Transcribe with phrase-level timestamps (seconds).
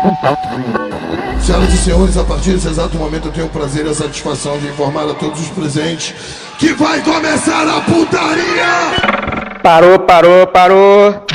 [1.40, 4.58] Senhoras e senhores, a partir desse exato momento eu tenho o prazer e a satisfação
[4.58, 6.14] de informar a todos os presentes
[6.58, 9.60] que vai começar a putaria!
[9.62, 11.26] Parou, parou, parou.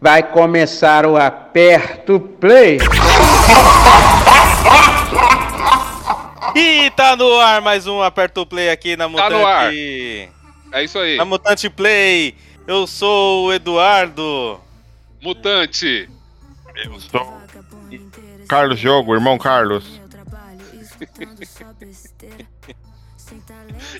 [0.00, 2.78] Vai começar o Aperto Play.
[6.58, 9.30] E tá no ar mais um Aperto Play aqui na Mutante.
[9.30, 9.70] Tá no ar.
[9.74, 11.18] É isso aí.
[11.18, 12.34] Na Mutante Play.
[12.66, 14.58] Eu sou o Eduardo.
[15.20, 16.08] Mutante.
[16.74, 17.45] Eu sou
[18.48, 20.00] Carlos Jogo, irmão Carlos.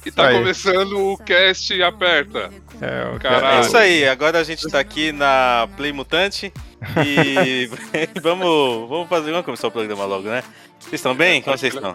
[0.05, 0.39] E tá Aí.
[0.39, 2.51] começando o cast Aperta.
[2.81, 3.59] É, o Caralho.
[3.59, 6.53] É isso aí, agora a gente tá aqui na Play Mutante
[7.05, 7.69] e
[8.23, 10.43] vamos, vamos fazer, vamos começar o programa logo, né?
[10.79, 11.43] Vocês estão bem?
[11.43, 11.93] Como vocês estão?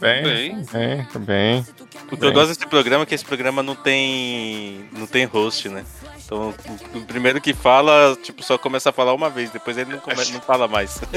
[0.00, 1.06] Bem, Bem.
[1.20, 1.66] bem.
[2.10, 5.68] O que eu gosto desse programa é que esse programa não tem não tem host,
[5.68, 5.84] né?
[6.24, 6.54] Então,
[6.94, 9.98] o o primeiro que fala, tipo, só começa a falar uma vez, depois ele não,
[9.98, 11.00] come- não fala mais.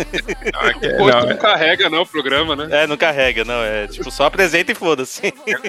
[0.53, 2.83] Não, é que- não, não, é- carrega, não, o programa, né?
[2.83, 5.33] É, não carrega, não, é tipo, só apresenta e foda-se.
[5.45, 5.59] eu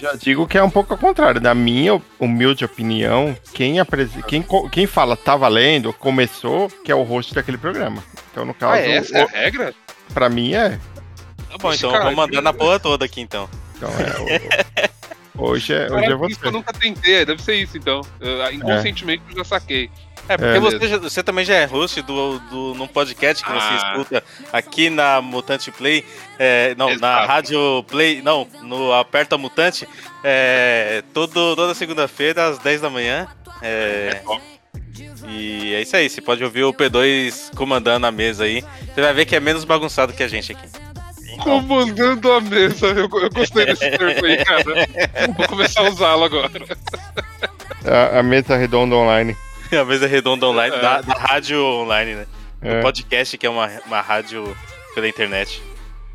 [0.00, 1.40] já digo que é um pouco ao contrário.
[1.40, 7.02] Na minha humilde opinião, quem, aprese- quem, quem fala tá valendo, começou, que é o
[7.02, 8.02] host daquele programa.
[8.30, 9.74] Então, no caso, Ah, essa é a o- regra?
[10.14, 10.78] pra mim é.
[11.56, 13.48] Tá bom, então vamos mandar na porra toda aqui, então.
[13.76, 16.50] Então, é o- hoje é, hoje é isso eu você.
[16.50, 18.00] nunca tentei, deve ser isso então.
[18.20, 19.90] Eu, inconscientemente eu já saquei.
[20.28, 23.50] É, porque É, você, já- você também já é host do, do, num podcast que
[23.52, 23.76] você Ah.
[23.92, 26.04] escuta aqui na Mutante Play,
[26.38, 27.26] é, não, na Exato.
[27.28, 29.86] Rádio Play, não, no Aperta Mutante,
[30.24, 33.28] é, todo, toda segunda-feira às 10 da manhã.
[33.62, 34.20] É,
[35.28, 38.64] e é isso aí, você pode ouvir o P2 comandando a mesa aí.
[38.94, 40.66] Você vai ver que é menos bagunçado que a gente aqui.
[41.36, 42.86] Comandando a mesa.
[42.88, 44.64] Eu, eu gostei desse termo aí, cara.
[45.36, 46.50] Vou começar a usá-lo agora.
[47.84, 49.36] A, a mesa redonda online.
[49.72, 50.80] A mesa redonda online, É.
[50.80, 52.26] da, da rádio online, né?
[52.62, 54.56] É, Do podcast, que é uma, uma rádio
[54.94, 55.62] pela internet.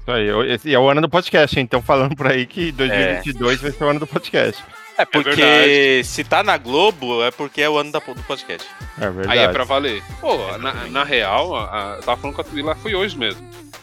[0.02, 0.52] isso aí.
[0.54, 1.60] Esse é o ano do podcast?
[1.60, 4.62] Então falando por aí que 2022 vai ser o ano do podcast.
[4.98, 6.04] É porque verdade.
[6.04, 8.68] se tá na Globo é porque é o ano da- do podcast.
[9.00, 9.40] É verdade.
[9.40, 10.04] Aí é pra valer.
[10.20, 13.42] Pô, na, na real, a, a- eu tava falando com a Twila, foi hoje mesmo.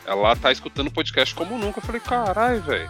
[0.09, 1.79] Ela tá escutando podcast como nunca.
[1.79, 2.89] Eu falei, caralho, velho.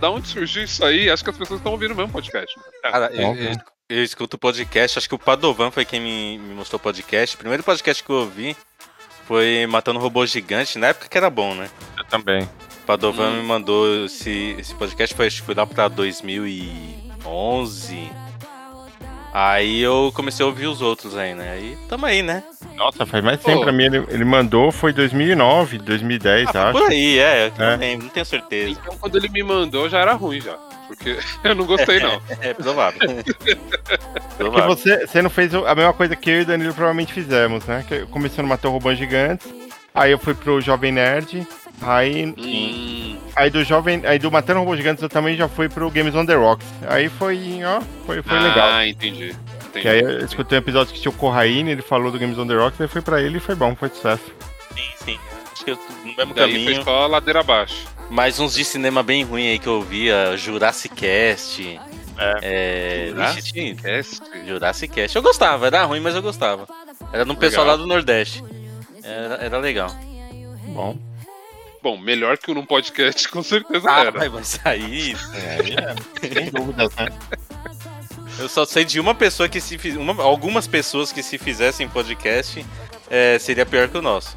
[0.00, 1.08] Da onde surgiu isso aí?
[1.10, 2.52] Acho que as pessoas estão ouvindo o mesmo podcast.
[2.82, 3.52] Cara, eu, eu,
[3.88, 7.36] eu escuto podcast, acho que o Padovan foi quem me, me mostrou o podcast.
[7.36, 8.56] O primeiro podcast que eu ouvi
[9.26, 11.70] foi Matando Robô Gigante, na época que era bom, né?
[11.96, 12.42] Eu também.
[12.42, 12.48] O
[12.86, 13.36] Padovan Hum.
[13.36, 18.10] me mandou esse, esse podcast, foi, acho que foi lá pra 2011.
[19.32, 21.50] Aí eu comecei a ouvir os outros aí, né?
[21.52, 22.42] Aí tamo aí, né?
[22.74, 23.64] Nossa, faz mais tempo Pô.
[23.64, 23.84] pra mim.
[23.84, 26.72] Ele, ele mandou, foi 2009, 2010, Ah, foi acho.
[26.78, 27.50] por aí, é, eu É.
[27.50, 28.70] também, não tenho certeza.
[28.70, 30.54] Então, quando ele me mandou, já era ruim já.
[30.86, 32.20] Porque eu não gostei, não.
[32.40, 33.00] É provável.
[34.38, 37.64] Porque você, você não fez a mesma coisa que eu e o Danilo provavelmente fizemos,
[37.66, 37.84] né?
[37.86, 39.46] Que eu comecei no Matou Robôs Gigantes,
[39.94, 41.46] aí eu fui pro Jovem Nerd,
[41.82, 44.02] aí, Hum, aí do Jovem.
[44.04, 46.66] Aí do Matando Robôs Gigantes eu também já fui pro Games on the Rocks.
[46.88, 48.84] Aí foi, ó, foi, foi ah, legal.
[48.84, 49.34] entendi.
[49.68, 49.82] entendi.
[49.82, 52.46] Que aí eu escutei um episódio que tinha o Corraine, ele falou do Games on
[52.46, 54.24] the Rocks, aí fui pra ele e foi bom, foi sucesso.
[54.74, 55.18] Sim, sim.
[55.52, 56.84] Acho que eu no mesmo Daí foi caminho.
[56.84, 57.86] só ladeira abaixo.
[58.10, 61.78] Mais uns de cinema bem ruim aí que eu ouvia, Jurassic Cast.
[62.42, 63.08] É.
[63.10, 64.22] Jurassic Ixi, Cast?
[64.46, 65.16] Jurassic Cast.
[65.16, 66.66] Eu gostava, era ruim, mas eu gostava.
[67.12, 68.42] Era num pessoal lá do Nordeste.
[69.04, 69.94] Era, era legal.
[70.68, 70.96] Bom.
[71.88, 74.10] Bom, melhor que o num podcast, com certeza Ah, era.
[74.28, 75.16] vai, sair.
[76.20, 77.08] Sem dúvidas, né?
[78.38, 79.96] Eu só sei de uma pessoa que se fiz...
[79.96, 82.62] uma- algumas pessoas que se fizessem podcast
[83.08, 84.36] é, seria pior que o nosso.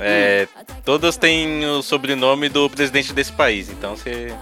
[0.00, 0.48] É,
[0.86, 4.34] Todas têm o sobrenome do presidente desse país, então você.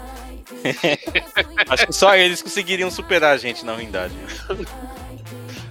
[1.69, 4.15] Acho que só eles conseguiriam superar a gente na ruindade.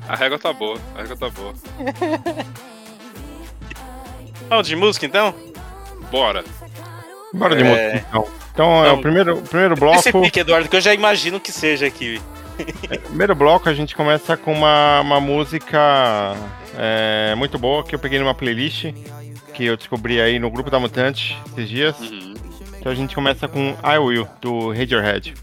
[0.06, 1.54] A régua tá boa, a régua tá boa.
[4.50, 5.34] Vamos de música então?
[6.12, 6.44] Bora.
[7.34, 7.66] Bora de É.
[7.66, 8.28] música então.
[8.54, 10.22] Então, é o primeiro, o primeiro Esse bloco.
[10.26, 12.22] pique, Eduardo, que eu já imagino que seja aqui.
[13.08, 16.36] Primeiro bloco a gente começa com uma, uma música
[16.78, 18.86] é, muito boa que eu peguei numa playlist
[19.56, 22.00] que eu descobri aí no grupo da Mutante esses dias.
[22.00, 22.34] Uhum.
[22.80, 25.34] Então a gente começa com I Will, do Radiohead.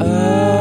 [0.00, 0.59] In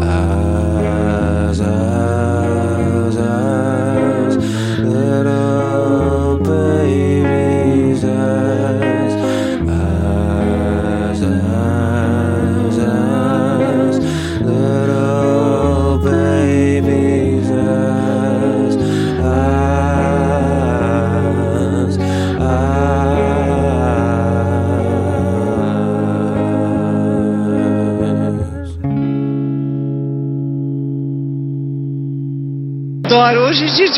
[0.00, 2.07] as, I.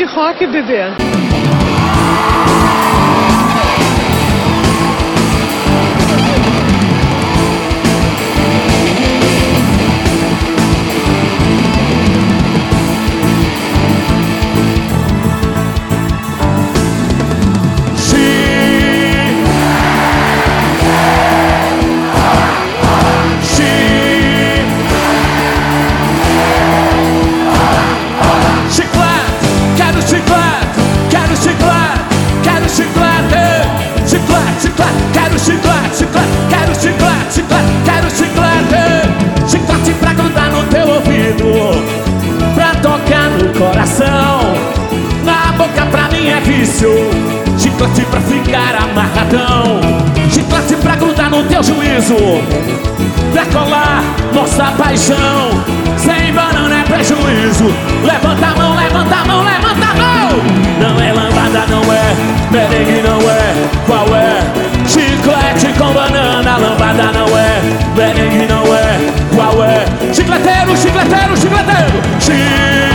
[0.01, 1.20] de rock, bebê.
[47.81, 49.81] Chiclete pra ficar amarradão.
[50.29, 52.15] Chiclete pra grudar no teu juízo.
[53.33, 55.49] Pra colar nossa paixão.
[55.97, 57.73] Sem banana é prejuízo.
[58.03, 60.29] Levanta a mão, levanta a mão, levanta a mão.
[60.79, 62.15] Não é lambada, não é.
[62.51, 64.41] Merengue não é, qual é?
[64.87, 67.61] Chiclete com banana Lambada não é,
[67.95, 69.11] merengue não é.
[69.33, 69.85] Qual é?
[70.13, 72.01] Chicleteiro, chicleteiro, chicleteiro.
[72.19, 72.90] Chicleteiro.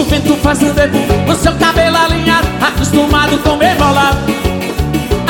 [0.00, 4.16] O vento fazendo eco no seu cabelo alinhado Acostumado com me enrolar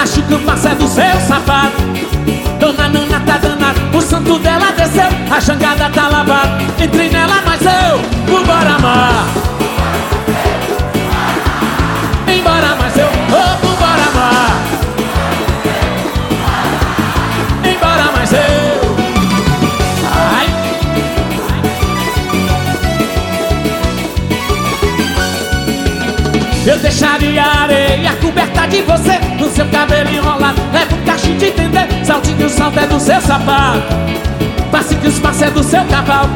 [0.00, 1.75] Acho que o passo é do seu sapato
[2.61, 6.62] Dona Nana tá danada O santo dela desceu A jangada tá lavada.
[6.81, 9.60] Entre nela nós eu Vambora amar
[26.81, 30.61] deixaria a areia coberta de você No seu cabelo enrolado.
[30.73, 33.83] Leva um cacho de entender Saltinho o salto é do seu sapato.
[34.71, 36.31] Passe que os passos é do seu cavalo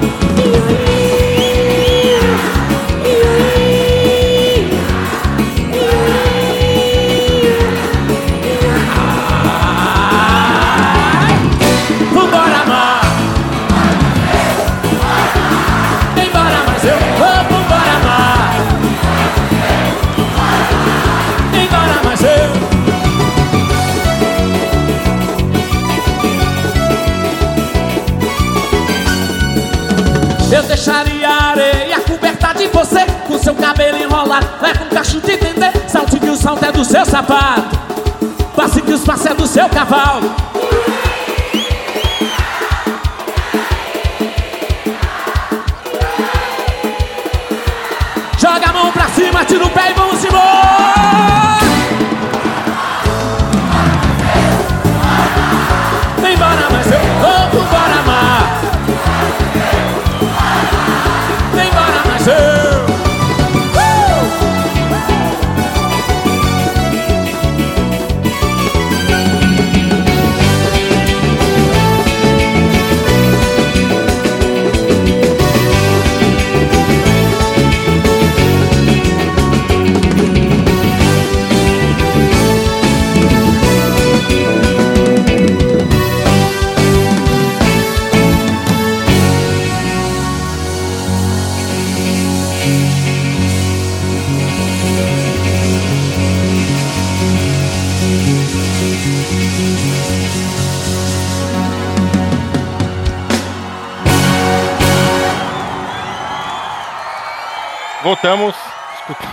[30.54, 35.36] Eu deixaria a areia coberta de você Com seu cabelo enrolado Leva um cacho de
[35.36, 35.72] dendê.
[35.88, 37.84] Salte que o salto é do seu sapato
[38.54, 40.32] Passe que os passos é do seu cavalo.
[48.38, 49.90] Joga a mão pra cima, tira o pé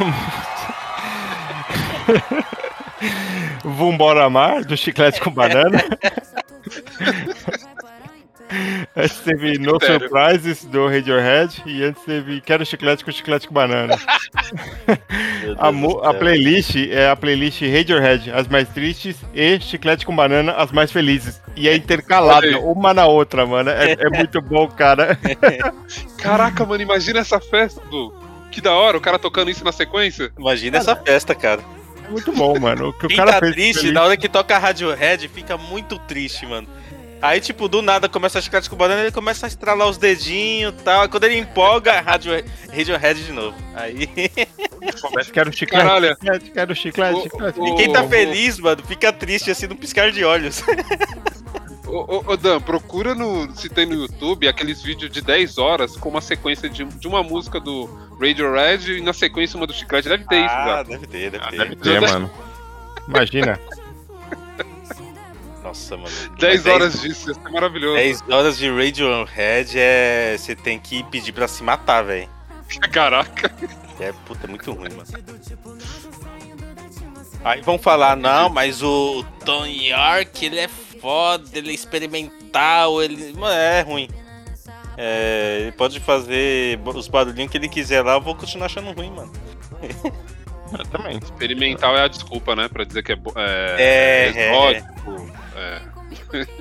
[3.64, 5.82] Vambora Amar, do Chiclete com Banana.
[8.96, 10.02] Antes teve No Sério?
[10.02, 11.62] Surprises, do Radiohead.
[11.66, 13.98] E antes teve Quero Chiclete com Chiclete com Banana.
[15.58, 15.70] A,
[16.10, 20.92] a playlist é a playlist Radiohead, as mais tristes, e Chiclete com Banana, as mais
[20.92, 21.42] felizes.
[21.56, 23.70] E é intercalada, uma na outra, mano.
[23.70, 25.18] É, é muito bom, cara.
[26.22, 28.14] Caraca, mano, imagina essa festa, Du.
[28.52, 30.32] Que da hora, o cara tocando isso na sequência.
[30.38, 31.62] Imagina essa festa, cara.
[32.06, 32.90] É muito bom, mano.
[32.90, 35.98] O que o cara tá fez triste, feliz- na hora que toca Radiohead, fica muito
[36.00, 36.68] triste, mano.
[37.22, 40.74] Aí, tipo, do nada começa a chiclete com banana, ele começa a estralar os dedinhos
[40.74, 41.04] e tal.
[41.04, 42.34] Aí quando ele empolga, Radio,
[42.76, 43.56] Radiohead de novo.
[43.76, 44.10] Aí.
[45.00, 46.18] Começa, quero chiclete, Caralho.
[46.54, 47.60] quero chiclete, O- chiclete.
[47.60, 50.64] o- E quem tá feliz, mano, fica triste assim no piscar de olhos.
[51.92, 53.54] Ô, ô, ô, Dan, procura no.
[53.56, 57.22] Se tem no YouTube aqueles vídeos de 10 horas com uma sequência de, de uma
[57.22, 57.86] música do
[58.20, 60.08] Radiohead e na sequência uma do Chiclete.
[60.08, 60.84] Deve ter isso, ah, já.
[60.84, 61.58] deve ter, deve Ah, ter.
[61.58, 62.32] deve ter, mano.
[63.08, 63.60] Imagina.
[65.64, 66.10] Nossa, mano.
[66.40, 67.96] 10 Mas horas disso, isso é maravilhoso.
[67.98, 70.36] 10 horas de Radiohead é.
[70.38, 72.30] Você tem que pedir pra se matar, velho.
[72.92, 73.52] Caraca.
[74.00, 75.04] É, puta, é muito ruim, mano.
[77.44, 80.68] Aí vão falar, não, mas o Tom York, ele é
[81.02, 83.34] foda, ele é experimental, ele.
[83.34, 84.08] Mano, é ruim.
[84.98, 89.12] É, ele pode fazer os barulhinhos que ele quiser lá, eu vou continuar achando ruim,
[89.12, 89.32] mano.
[90.78, 91.18] Eu também.
[91.18, 92.70] Experimental é a desculpa, né?
[92.70, 95.82] Pra dizer que é, bo- é, É, exótico, é,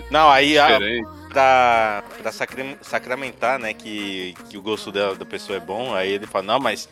[0.11, 0.81] Não, aí a,
[1.29, 6.11] pra, pra sacra- sacramentar, né, que, que o gosto da, da pessoa é bom, aí
[6.11, 6.89] ele fala, não, mas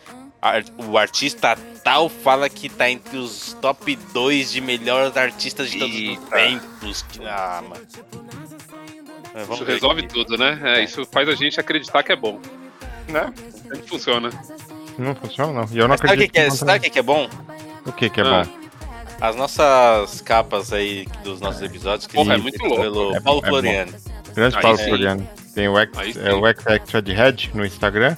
[0.89, 5.95] o artista tal fala que tá entre os top 2 de melhores artistas de todos
[5.95, 6.27] os Eita.
[6.37, 7.03] tempos.
[7.03, 7.83] Que- Ah, mano.
[9.35, 10.09] Vamos Isso resolve aqui.
[10.15, 10.59] tudo, né?
[10.65, 12.41] É, isso faz a gente acreditar que é bom.
[13.09, 13.33] Né?
[13.71, 14.31] Assim funciona.
[14.99, 15.69] Não funciona, não.
[15.71, 16.33] E eu não Mas sabe o que, acredito.
[16.33, 17.29] que é, não sabe o que, que é bom?
[17.87, 18.45] O que que é Ah.
[18.45, 18.59] bom?
[19.21, 22.81] As nossas capas aí dos nossos episódios, que Porra, é são muito louco.
[22.83, 23.49] pelo É- Paulo é bom.
[23.49, 23.95] Floriano.
[24.35, 24.85] Grande Aí Paulo sim.
[24.85, 25.31] Floriano.
[25.55, 26.21] Tem o X, Aí sim.
[26.25, 28.17] é, o X Extra de Head no Instagram.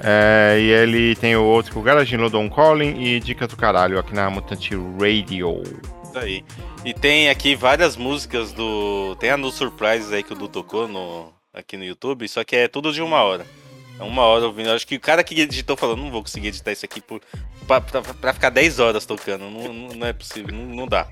[0.00, 3.98] É, e ele tem o outro com o Garage London Calling e Dicas do Caralho
[3.98, 5.62] aqui na Mutante Radio.
[6.04, 6.44] Isso aí.
[6.84, 9.16] E tem aqui várias músicas do.
[9.18, 11.32] Tem a No Surprises aí que o Du tocou no...
[11.52, 13.44] aqui no YouTube, só que é tudo de uma hora.
[13.98, 14.70] É uma hora ouvindo.
[14.70, 17.20] Acho que o cara que editou falou, não vou conseguir editar isso aqui por...
[17.66, 19.50] pra, pra, pra ficar 10 horas tocando.
[19.50, 21.08] Não, não, é possível, não, não dá.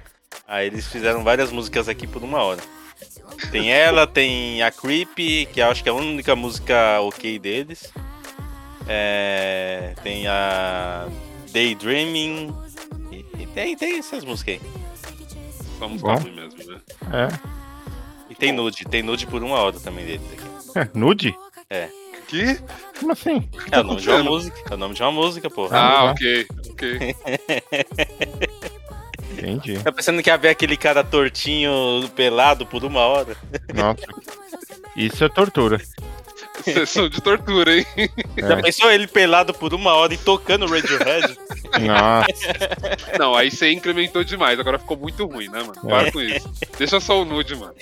[0.46, 2.60] Aí eles fizeram várias músicas aqui por uma hora.
[3.50, 7.92] Tem ela, tem a Creep, que acho que é a única música ok deles.
[8.86, 11.08] É, tem a
[11.52, 12.54] Daydreaming.
[13.10, 14.60] E, e tem, tem essas músicas aí.
[15.78, 16.18] Só música Bom.
[16.18, 16.80] ruim mesmo, né?
[17.12, 17.28] É.
[18.30, 20.78] E tem Nude, tem Nude por uma hora também deles aqui.
[20.78, 21.34] É, Nude?
[21.70, 21.88] É.
[22.28, 22.58] Que?
[22.98, 23.48] Como assim?
[23.70, 24.62] É o nome de uma música.
[24.70, 25.78] É o nome de uma música, porra.
[25.78, 26.10] Ah, tá.
[26.10, 27.16] ok, ok.
[29.38, 29.78] Entendi.
[29.82, 31.70] Tá pensando que ia ver aquele cara tortinho,
[32.16, 33.36] pelado por uma hora?
[33.74, 34.06] Nossa.
[34.96, 35.80] Isso é tortura.
[36.64, 37.86] Sessão de tortura, hein?
[38.36, 38.62] Já É.
[38.62, 41.38] pensou ele pelado por uma hora e tocando Radiohead?
[41.80, 43.18] Nossa.
[43.18, 45.74] Não, aí você incrementou demais, agora ficou muito ruim, né, mano?
[45.82, 46.50] Para com isso.
[46.78, 47.74] Deixa só o nude, mano.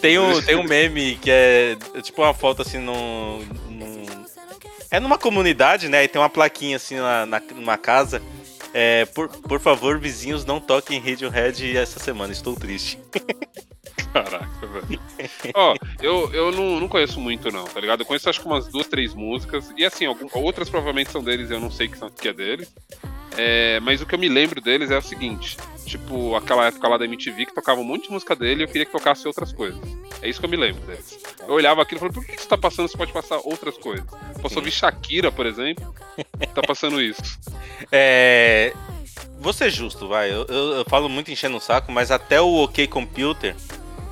[0.00, 4.24] Tem um, tem um meme que é é tipo uma foto assim num, num-
[4.90, 6.04] É numa comunidade, né?
[6.04, 8.20] E tem uma plaquinha assim na, na- numa casa.
[8.72, 12.98] É, por, por favor, vizinhos, não toquem Radiohead essa semana, estou triste.
[14.14, 15.00] Caraca, velho.
[15.54, 18.00] Ó, eu, eu não, não conheço muito, não, tá ligado?
[18.02, 19.72] Eu conheço acho que umas duas, três músicas.
[19.76, 22.72] E assim, algum- outras provavelmente são deles, eu não sei que, são, que é deles.
[23.36, 26.96] É, mas o que eu me lembro deles é o seguinte: tipo, aquela época lá
[26.96, 29.52] da MTV que tocava um monte de música dele e eu queria que tocasse outras
[29.52, 29.80] coisas.
[30.22, 31.18] É isso que eu me lembro deles.
[31.40, 32.86] Eu olhava aquilo e falei, por que isso tá passando?
[32.88, 34.06] Você pode passar outras coisas.
[34.40, 35.92] Posso ouvir Shakira, por exemplo?
[36.54, 37.20] Tá passando isso.
[37.90, 38.72] É.
[39.40, 40.30] Vou ser justo, vai.
[40.32, 43.54] Eu, eu- eu falo muito enchendo o saco, mas até o OK Computer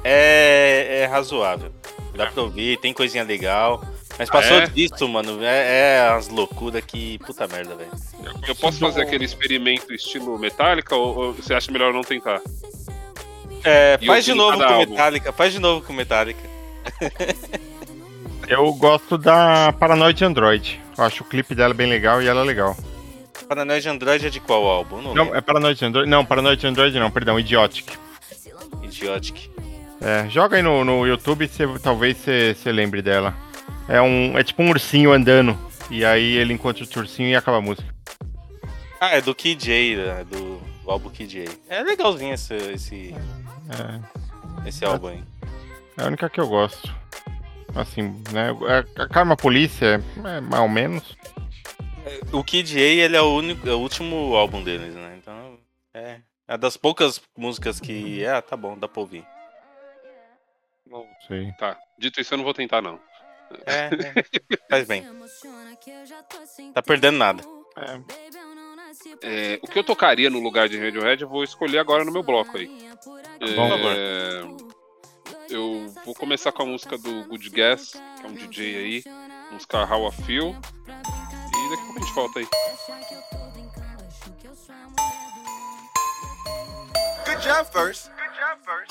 [0.05, 1.73] é, é razoável.
[2.15, 3.83] Dá pra ouvir, tem coisinha legal.
[4.19, 4.67] Mas passou é?
[4.67, 5.43] disso, mano.
[5.43, 7.19] É, é as loucuras que.
[7.19, 7.91] Puta merda, velho.
[8.47, 12.41] Eu, posso fazer aquele experimento estilo Metallica ou, ou você acha melhor não tentar?
[13.65, 14.91] É, faz de novo com álbum.
[14.91, 16.41] Metallica, faz de novo com Metallica.
[18.49, 20.81] Eu gosto da Paranoid Android.
[20.99, 22.77] Eu acho o clipe dela bem legal e ela é legal.
[23.49, 25.01] Paranoid Android é de qual álbum?
[25.01, 26.11] Não, Não, é Paranoid Android.
[26.11, 27.93] Não, Paranoid Android não, perdão, Idiotic.
[28.83, 29.51] Idiotic.
[30.05, 33.35] É, joga aí no, no YouTube e talvez você lembre dela.
[33.89, 34.37] É um.
[34.37, 35.57] É tipo um ursinho andando.
[35.91, 37.93] E aí ele encontra o ursinho e acaba a música.
[39.01, 40.25] Ah, é do Kid J, né?
[40.25, 41.59] do, do álbum Kid J.
[41.69, 43.15] É legalzinho esse, esse,
[43.71, 45.23] É, esse álbum aí.
[45.99, 46.93] é a única que eu gosto.
[47.75, 48.51] Assim, né?
[48.97, 51.17] A, a Karma Polícia é, é mais ou menos.
[52.33, 55.17] O Kid A, ele é o, único, é o último álbum deles, né?
[55.21, 55.59] Então,
[55.95, 56.19] é.
[56.49, 58.25] É das poucas músicas que.
[58.25, 59.25] É, tá bom, dá pra ouvir.
[61.27, 61.53] Sei.
[61.59, 61.79] tá.
[61.99, 62.99] Dito isso, eu não vou tentar, não.
[63.67, 65.07] É, é, faz bem.
[66.73, 67.43] Tá perdendo nada.
[69.23, 72.23] É, o que eu tocaria no lugar de Radiohead, eu vou escolher agora no meu
[72.23, 72.71] bloco aí.
[73.41, 74.73] É, Por favor.
[75.51, 79.05] eu vou começar com a música do Good Guess, que é um DJ aí.
[79.51, 80.57] Música How I Feel.
[80.89, 82.47] E daqui a pouco a gente volta aí.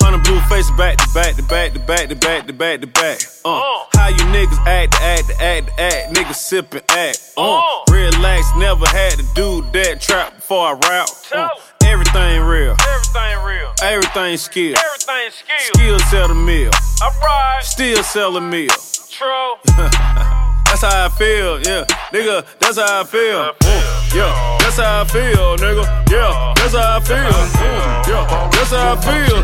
[0.04, 2.80] On a blue face back to back to back to back to back to back
[2.80, 3.18] to back.
[3.44, 7.32] Uh, how you niggas act, act, act, act, niggas sippin' act.
[7.36, 7.60] Uh,
[7.90, 11.08] relax, never had to do that trap before I rap.
[11.34, 11.48] Uh,
[11.84, 13.72] everything real, Everything real.
[13.82, 14.74] everything skill.
[14.78, 15.74] Everything skill.
[15.74, 16.70] Still sell the meal,
[17.02, 17.64] Alright.
[17.64, 18.70] still sell the meal.
[19.10, 19.54] True.
[20.82, 22.44] That's how I feel, yeah, nigga.
[22.58, 23.54] That's how I feel.
[23.54, 25.86] Mm, yeah, that's how I feel, nigga.
[26.10, 27.38] Yeah, that's how I feel.
[27.54, 29.42] Mm, yeah, that's how I feel.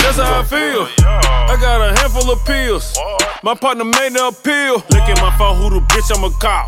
[0.00, 0.88] That's how I feel.
[1.04, 2.98] I got a handful of pills.
[3.42, 4.76] My partner made the appeal.
[4.88, 6.64] Look at my phone, who the bitch I'ma call.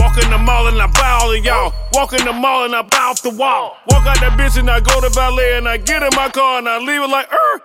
[0.00, 1.74] Walk in the mall and I buy all of y'all.
[1.92, 3.76] Walk in the mall and I buy off the wall.
[3.90, 6.56] Walk out that bitch and I go to ballet and I get in my car
[6.56, 7.60] and I leave it like, er.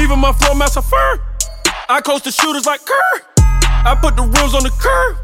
[0.00, 1.33] Even my floor mats are fur.
[1.86, 3.20] I coach the shooters like Kerr.
[3.84, 5.18] I put the rims on the curb.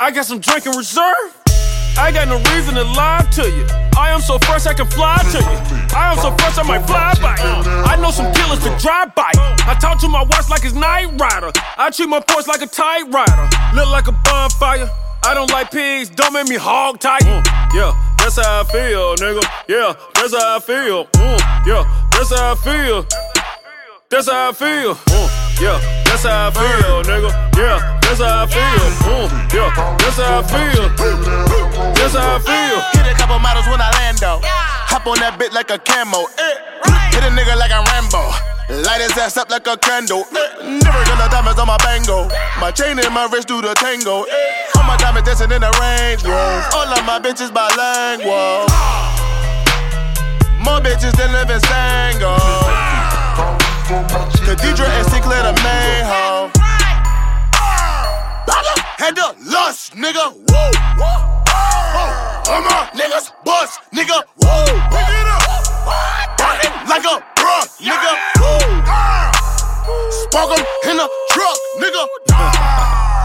[0.00, 1.36] I got some drink in reserve.
[1.98, 3.66] I got no reason to lie to you.
[3.98, 5.58] I am so fresh I can fly to you.
[5.92, 7.52] I am so fresh I might fly by you.
[7.84, 9.30] I know some killers to drive by.
[9.68, 11.52] I talk to my watch like it's Night Rider.
[11.76, 13.44] I treat my porch like a tight rider.
[13.76, 14.88] Look like a bonfire.
[15.22, 17.22] I don't like pigs, don't make me hog tight.
[17.28, 19.44] Mm, yeah, that's how I feel, nigga.
[19.68, 21.04] Yeah, that's how I feel.
[21.04, 23.04] Mm, yeah, that's how I feel.
[24.08, 24.94] That's how I feel.
[24.94, 25.29] Mm,
[25.60, 27.30] yeah, that's how I feel, nigga.
[27.56, 28.86] Yeah, that's how I feel.
[29.06, 29.70] Mm, yeah,
[30.00, 30.88] that's how I feel.
[31.94, 32.76] That's how I feel.
[32.96, 34.40] Hit a couple models when I land though.
[34.44, 36.24] Hop on that bit like a camo.
[36.38, 36.56] Eh.
[37.12, 38.22] Hit a nigga like I'm Rambo.
[38.86, 40.24] Light his ass up like a candle.
[40.30, 42.28] Eh, Never gonna diamonds on my bango.
[42.60, 44.24] My chain and my wrist do the tango.
[44.24, 46.18] Eh, All my diamonds dancing in the rain.
[46.22, 46.78] Whoa.
[46.78, 48.66] All of my bitches bilingual.
[50.64, 52.36] More bitches than live in Stango.
[53.90, 56.50] Cathedral and Sinclair the main hoe.
[58.98, 60.32] Had the lust, nigga.
[60.32, 60.70] Woo.
[62.50, 64.22] All my niggas bust, nigga.
[64.38, 64.78] Woo.
[66.38, 68.12] Barking like a bruh, nigga.
[68.38, 68.60] Woo.
[70.22, 72.06] Spark in the truck, nigga.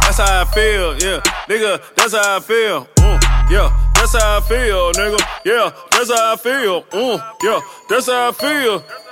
[0.01, 1.19] That's how I feel, yeah.
[1.47, 2.87] Nigga, that's how I feel.
[2.97, 5.19] Mm, yeah, that's how I feel, nigga.
[5.45, 6.81] Yeah, that's how I feel.
[6.83, 9.04] Mm, yeah, that's how I feel.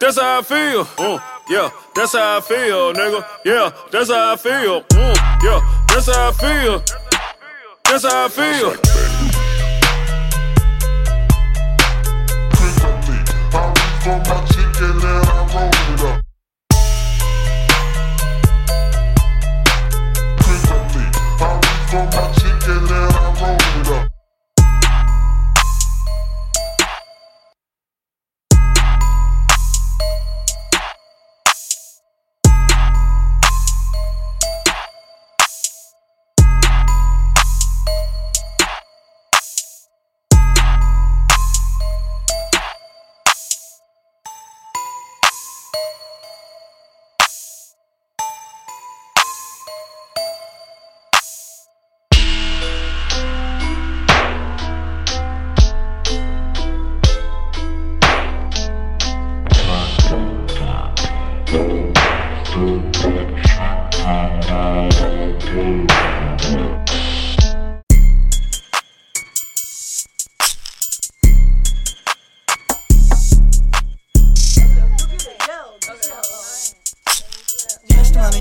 [0.00, 0.84] That's how I feel.
[0.84, 3.26] Mm, yeah, that's how I feel, nigga.
[3.44, 4.82] Yeah, that's how I feel.
[4.82, 6.84] Mm, yeah, that's how I feel.
[7.84, 8.76] That's how I feel.
[14.28, 15.27] Money,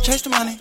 [0.07, 0.57] chase the money.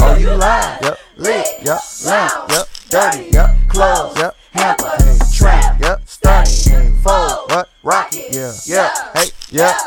[0.00, 0.78] Oh, you lied.
[0.82, 0.98] Yep.
[1.16, 1.46] Lit.
[1.62, 1.80] Yep.
[2.04, 2.50] Lamp.
[2.50, 2.66] Yep.
[2.90, 3.30] Dirty.
[3.30, 3.56] Yep.
[3.68, 4.18] Clothes.
[4.18, 4.36] Yep.
[4.52, 4.90] Hamper.
[4.98, 5.18] Hey.
[5.32, 5.80] Trap.
[5.80, 6.02] Yep.
[6.22, 6.92] Hey.
[7.02, 7.50] Fold.
[7.50, 7.68] What?
[7.82, 8.26] Rocket.
[8.30, 8.52] Yeah.
[8.66, 8.90] Yeah.
[9.14, 9.30] Hey.
[9.50, 9.83] Yeah.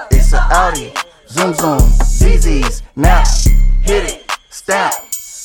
[1.49, 2.59] It's a Zoom zoom.
[2.59, 2.83] ZZ's.
[2.97, 3.23] Now.
[3.81, 4.31] Hit it.
[4.49, 4.93] Stamp.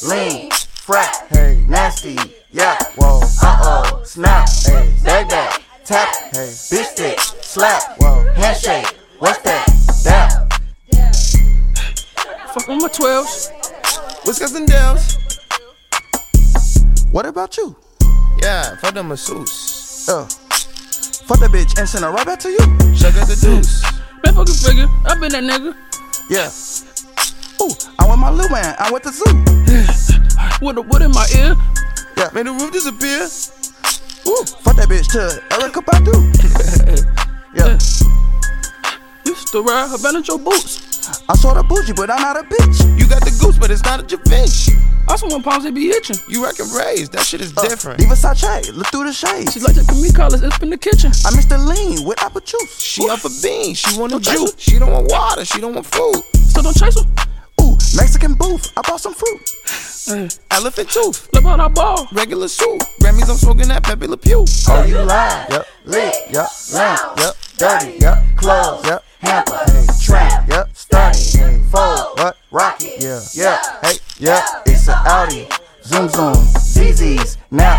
[0.08, 0.50] Lean.
[0.50, 1.28] Frat.
[1.30, 1.64] Hey.
[1.68, 2.18] Nasty.
[2.50, 2.76] Yeah.
[2.96, 3.20] Whoa.
[3.40, 4.02] Uh oh.
[4.02, 4.48] Snap.
[4.64, 4.92] Hey.
[5.04, 5.62] Bag back.
[5.84, 6.12] Tap.
[6.32, 6.48] Hey.
[6.48, 7.20] Bitch stick.
[7.20, 7.82] Slap.
[7.98, 8.24] Whoa.
[8.34, 8.98] Handshake.
[9.20, 9.64] What's that?
[10.02, 10.52] Dap.
[12.52, 14.26] Fuck with my 12s.
[14.26, 15.18] Whiskers and Dells.
[17.12, 17.76] What about you?
[18.42, 20.08] Yeah, fuck the masseuse.
[20.08, 20.24] Uh.
[21.26, 22.58] Fuck the bitch and send her right back to you.
[22.92, 23.82] Check out the deuce.
[24.24, 24.88] Man, fucking figure.
[25.04, 25.91] I been that nigga.
[26.28, 26.50] Yeah.
[27.60, 28.74] Ooh, I want my little man.
[28.78, 29.24] I went to zoo.
[29.66, 29.86] Yeah.
[30.60, 31.56] With the wood in my ear.
[32.16, 32.30] Yeah.
[32.32, 33.22] Made the roof disappear.
[34.26, 36.14] Ooh, fuck that bitch to Erica Badu.
[37.54, 37.74] yeah.
[39.24, 40.91] Used to ride her band your boots.
[41.28, 42.98] I saw the bougie, but I'm not a bitch.
[42.98, 44.78] You got the goose, but it's not a Javinci.
[45.08, 46.16] I saw palms they be itching.
[46.28, 47.12] You reckon raised?
[47.12, 47.98] That shit is Uh, different.
[48.00, 49.52] Leave Versace, look through the shades.
[49.52, 51.10] She like to me collars up in the kitchen.
[51.26, 52.78] I mixed the lean with apple juice.
[52.78, 53.74] She up a bean.
[53.74, 54.52] She want a juice.
[54.52, 54.58] her.
[54.58, 55.44] She don't want water.
[55.44, 56.22] She don't want food.
[56.50, 57.06] So don't chase her.
[57.62, 58.72] Ooh, Mexican booth.
[58.76, 59.40] I bought some fruit.
[60.06, 61.28] Hey, Elephant tooth.
[61.32, 62.08] look on that ball.
[62.12, 62.80] Regular soup.
[63.00, 64.44] Grammys, I'm smoking that Pepe Le Pew.
[64.68, 65.46] Oh, you lied.
[65.50, 65.66] Yep.
[65.84, 66.14] Lit.
[66.30, 66.48] Yep.
[66.72, 67.18] Lamp.
[67.18, 67.34] Yep.
[67.58, 67.98] Dirty.
[67.98, 68.18] Yep.
[68.36, 68.84] Clothes.
[68.86, 69.04] Yep.
[69.22, 69.58] Hamper.
[69.66, 69.86] Hey.
[70.00, 70.48] Trap.
[70.48, 70.72] Yep.
[70.74, 71.38] Stunty.
[71.38, 71.60] Hey.
[71.70, 72.18] Fold.
[72.18, 72.36] What?
[72.50, 73.00] Rocket.
[73.00, 73.20] Yeah.
[73.32, 73.58] Yeah.
[73.82, 73.96] Hey.
[74.18, 74.42] Yeah.
[74.66, 75.48] It's a Audi.
[75.84, 76.34] Zoom zoom.
[76.34, 77.38] ZZ's.
[77.50, 77.78] Now.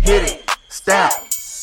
[0.00, 0.50] Hit it.
[0.68, 1.12] Stamp.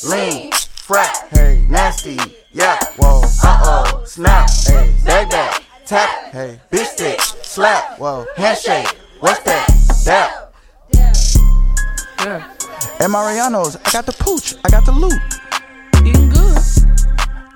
[0.03, 0.51] Lean.
[0.51, 1.27] Frat.
[1.31, 1.65] Hey.
[1.69, 2.19] Nasty.
[2.51, 2.77] Yeah.
[2.97, 3.21] Whoa.
[3.43, 4.03] Uh oh.
[4.05, 4.49] Snap.
[4.67, 4.93] Hey.
[5.05, 5.63] Bag back.
[5.85, 6.31] Tap.
[6.31, 6.59] Hey.
[6.71, 7.19] Bitch stick.
[7.21, 7.97] Slap.
[7.99, 8.25] Whoa.
[8.35, 8.87] Handshake.
[9.19, 9.67] What's that?
[10.05, 10.53] Dap.
[10.93, 12.53] Yeah.
[12.99, 15.13] At Mariano's, I got the pooch, I got the loot.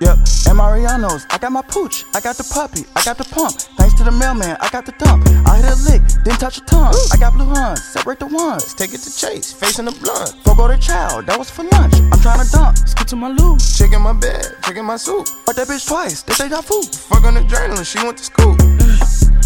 [0.00, 3.56] Yep, at Mariano's, I got my pooch, I got the puppy, I got the pump.
[3.76, 5.26] Thanks to the mailman, I got the dump.
[5.44, 6.94] I hit a lick, didn't touch a tongue.
[7.12, 8.74] I got blue huns, separate the ones.
[8.74, 9.52] Take it to Chase.
[9.52, 10.38] Facing the blunt.
[10.44, 11.94] Forgo the child, that was for lunch.
[12.12, 12.78] I'm trying to dump.
[12.78, 13.58] Let's to my loo.
[13.58, 14.46] Chicken my bed.
[14.62, 15.26] Chicken my soup.
[15.46, 16.86] Fuck that bitch twice, they say that food.
[16.94, 17.90] Fuck on the journalist.
[17.90, 18.54] She went to school.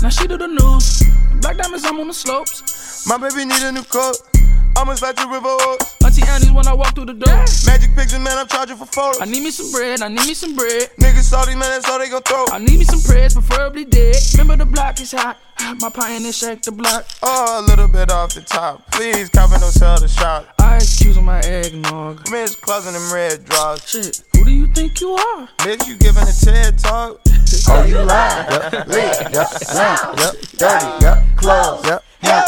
[0.02, 1.02] Now she do the news.
[1.40, 3.06] Black diamonds, I'm on the slopes.
[3.06, 4.31] My baby need a new coat.
[4.76, 5.96] Almost like the river Oaks.
[6.04, 7.44] Auntie Annie's when I walk through the door.
[7.66, 9.20] Magic pictures, man, I'm charging for photos.
[9.20, 10.90] I need me some bread, I need me some bread.
[11.00, 12.44] Niggas salty, man, that's all they gon' throw.
[12.50, 14.16] I need me some prayers, preferably dead.
[14.32, 15.38] Remember the block is hot.
[15.80, 17.06] My pioneer shake the block.
[17.22, 18.90] Oh, a little bit off the top.
[18.92, 20.52] Please, cover no sell the shot.
[20.58, 22.28] Ice cubes on my eggnog.
[22.30, 23.88] Miss closing them red draws.
[23.88, 25.48] Shit, who do you think you are?
[25.58, 27.20] Bitch, you giving a TED talk.
[27.68, 28.46] Oh, you lied.
[28.50, 32.44] Yep, lit, yep, lamp, yep, dirty, yep, clothes, yep, yeah,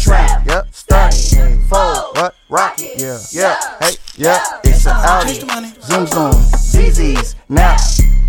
[0.00, 1.14] trap, yep, stunt,
[1.68, 5.40] fold, what, rocket, yeah, yeah, hey, yeah, it's an Audi,
[5.80, 7.76] zoom zoom, ZZs, now,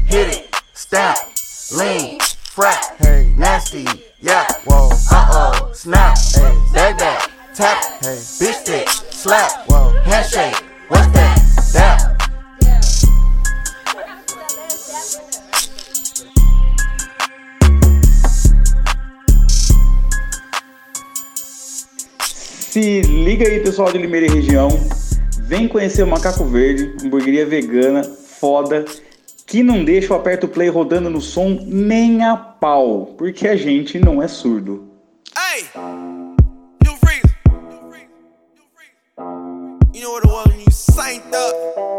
[0.05, 1.17] hit it, stamp,
[1.77, 3.87] lean, frack, hey, nasty,
[4.19, 10.61] yeah, whoa, uh oh, snap, hey, bag back, tap, hey, bitch stick, slap, whoa, handshake,
[10.89, 11.41] what's that,
[11.73, 12.20] Down.
[22.71, 24.69] Se liga aí, pessoal de Limeira e região.
[25.41, 28.85] Vem conhecer o Macaco Verde, hamburgueria vegana, foda,
[29.45, 33.99] que não deixa o aperto play rodando no som nem a pau, porque a gente
[33.99, 34.89] não é surdo.
[35.37, 35.65] Hey!
[39.93, 41.90] You know what it was when you signed up?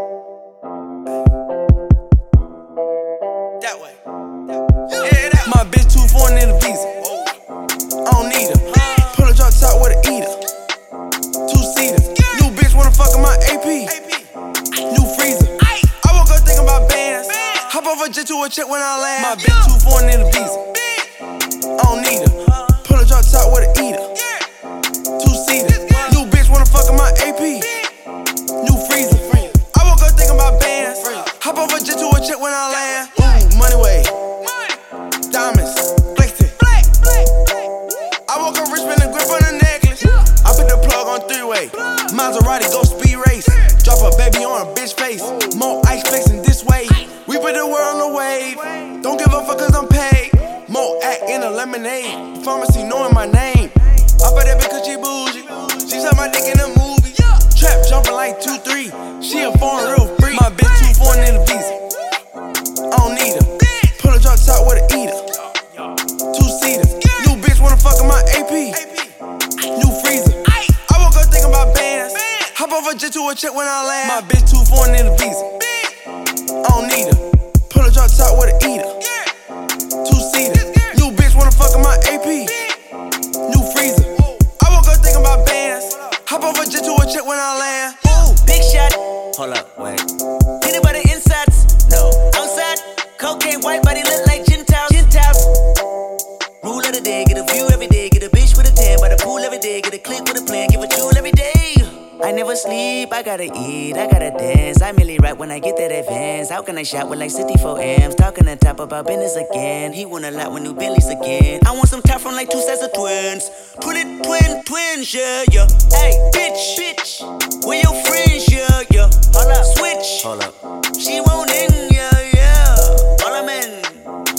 [110.53, 111.61] Want with new Bentleys again.
[111.65, 113.49] I want some top from like two sets of twins.
[113.81, 115.65] Twin, twin, twins, yeah, yeah.
[115.89, 117.65] Hey, bitch, bitch.
[117.65, 119.09] Where your friends, yeah, yeah.
[119.33, 120.21] Hold up, switch.
[120.21, 120.53] Hold up.
[120.95, 122.75] She won't in, yeah, yeah.
[123.17, 123.81] Parliament.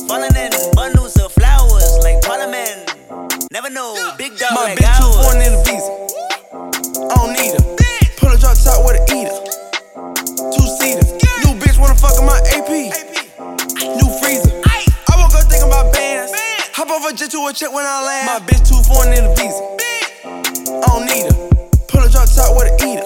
[0.07, 2.94] Falling in bundles of flowers like Parliament.
[3.50, 5.16] Never know, big dog My like bitch ours.
[5.16, 7.11] foreign in the visa.
[7.11, 7.63] I don't need her.
[17.24, 18.26] Jet to a check when I land.
[18.26, 19.56] My bitch too foreign in the visa.
[20.68, 21.48] I don't need her.
[21.88, 23.00] Pull a drop top with a eater.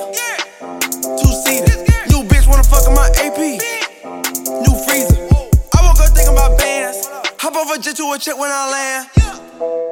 [1.23, 1.79] Two seater.
[2.11, 3.39] New bitch wanna fuck in my AP.
[3.39, 5.23] New freezer.
[5.71, 7.07] I woke up thinking about bands.
[7.39, 9.88] Hop off a jet to a check when I land.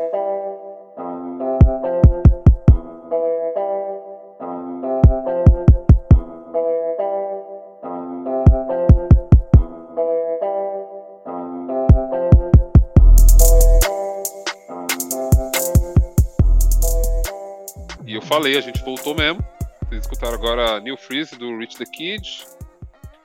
[18.36, 19.44] Falei, a gente voltou mesmo.
[19.88, 22.44] Vocês escutaram agora New Freeze do Rich the Kid.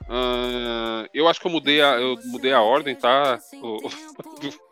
[0.08, 3.38] Ah, eu acho que eu mudei a, eu mudei a ordem, tá?
[3.62, 3.88] O-
[4.40, 4.62] do-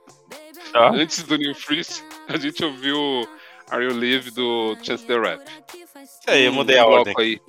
[0.95, 3.27] Antes do New Freeze, a gente ouviu
[3.71, 5.43] Are You Live do Chance the Rap.
[6.27, 7.15] aí, eu mudei a bloco ordem.
[7.19, 7.41] Aí,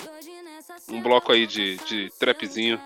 [0.90, 2.80] um bloco aí de, de trapzinho.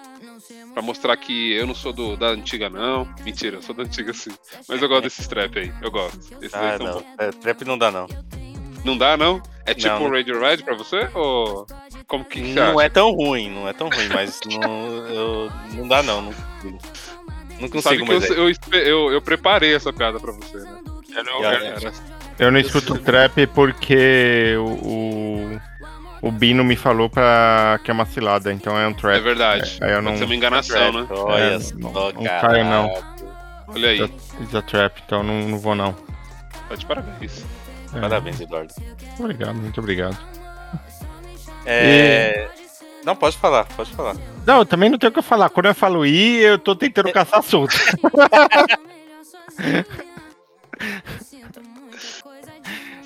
[0.74, 3.06] Pra mostrar que eu não sou do, da antiga, não.
[3.24, 4.32] Mentira, eu sou da antiga sim.
[4.68, 5.74] Mas eu gosto desses trap aí.
[5.82, 6.20] Eu gosto.
[6.42, 7.04] Esses Ah, não.
[7.18, 8.08] É, trap não dá, não.
[8.86, 9.42] Não dá, não?
[9.66, 10.12] É tipo Não, não.
[10.12, 11.10] Radio Red pra você?
[11.16, 11.66] Ou
[12.08, 12.86] como que, que Não acha?
[12.86, 16.22] é tão ruim, não é tão ruim, mas não, eu- não dá, não.
[16.22, 16.32] Não,
[17.60, 18.30] não Sabe consigo que eu, mais.
[18.30, 20.78] eu, espe- eu, eu preparei essa piada pra você, né?
[21.16, 21.94] Eu não, Já, era-
[22.38, 25.58] Eu não escuto trap porque o,
[26.22, 29.16] o, Bino me falou pra, que é uma cilada, então é um trap.
[29.16, 29.78] É verdade.
[29.82, 31.08] Aí eu Pode não, ser uma enganação, né?
[31.10, 33.04] Olha É, só, não, não caio não.
[33.70, 34.02] Olha aí.
[34.42, 35.96] It's a trap, então não, não vou não.
[36.70, 37.44] Tá de parabéns.
[37.96, 38.00] É.
[38.02, 38.74] Parabéns, Eduardo.
[39.20, 40.18] Obrigado, muito obrigado.
[41.66, 42.48] É...
[43.04, 44.16] Não, pode falar, pode falar.
[44.46, 45.50] Não, eu também não tenho o que falar.
[45.50, 47.74] Quando eu falo I, eu tô tentando caçar assunto.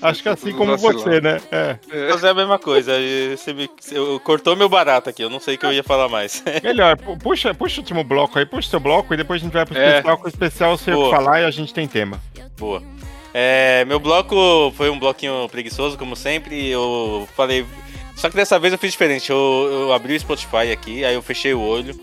[0.02, 1.42] Acho que assim Tudo como você, né?
[1.52, 1.78] É.
[2.10, 2.94] Mas é a mesma coisa.
[2.98, 5.84] e Você me, eu, cortou meu barato aqui, eu não sei o que eu ia
[5.84, 6.42] falar mais.
[6.64, 9.44] Melhor, pu- puxa, puxa o último bloco aí, puxa o seu bloco e depois a
[9.44, 9.90] gente vai pro É.
[9.98, 11.12] especial, com o especial você Boa.
[11.14, 12.22] falar e a gente tem tema.
[12.58, 12.82] Boa.
[13.34, 16.70] É, meu bloco foi um bloquinho preguiçoso, como sempre.
[16.70, 17.66] Eu falei.
[18.16, 19.30] Só que dessa vez eu fiz diferente.
[19.30, 22.00] Eu, eu abri o Spotify aqui, aí eu fechei o olho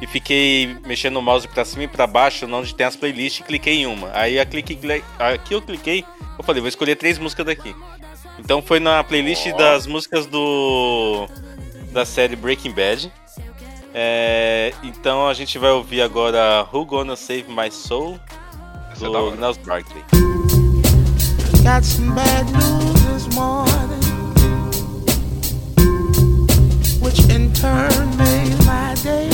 [0.00, 3.44] e fiquei mexendo o mouse pra cima e pra baixo, onde tem as playlists, e
[3.44, 4.10] cliquei em uma.
[4.14, 4.78] Aí a clique,
[5.18, 6.04] aqui eu cliquei,
[6.38, 7.74] eu falei, vou escolher três músicas daqui.
[8.38, 11.28] Então foi na playlist das músicas do
[11.92, 13.12] da série Breaking Bad.
[13.92, 18.18] É, então a gente vai ouvir agora Who Gonna Save My Soul
[18.98, 20.49] do Nels Barkley.
[21.62, 24.02] Got some bad news this morning,
[27.00, 29.28] which in turn made my day.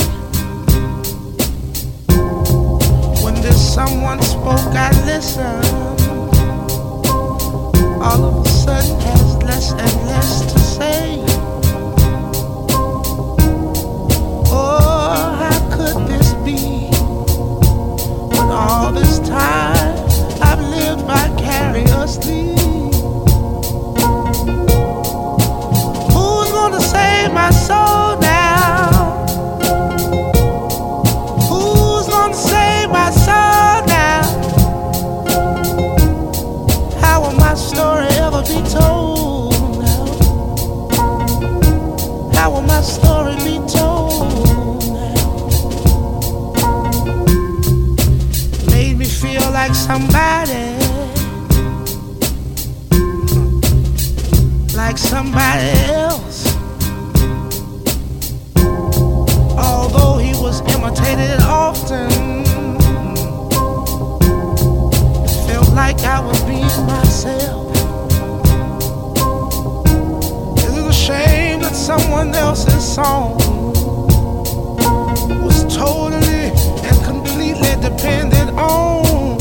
[3.23, 5.65] When this someone spoke, I listened.
[8.03, 11.23] All of a sudden, has less and less to say.
[14.51, 16.89] Oh, how could this be?
[18.35, 19.76] When all this time
[21.83, 22.55] vicariously.
[26.13, 29.25] Who's gonna save my soul now?
[31.49, 34.23] Who's gonna save my soul now?
[37.01, 39.53] How will my story ever be told
[39.83, 40.05] now?
[42.33, 45.15] How will my story be told now?
[48.71, 50.46] Made me feel like somebody
[54.97, 56.55] like somebody else.
[59.57, 62.09] Although he was imitated often,
[65.23, 67.75] it felt like I was being myself.
[70.65, 73.37] Is it a shame that someone else's song
[75.43, 76.49] was totally
[76.87, 79.37] and completely dependent on?